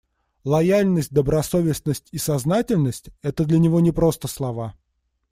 Лояльность, 0.45 1.13
добросовестность 1.13 2.09
и 2.11 2.17
сознательность— 2.17 3.11
это 3.21 3.45
для 3.45 3.59
него 3.59 3.79
не 3.81 3.91
просто 3.91 4.27
слова. 4.27 4.73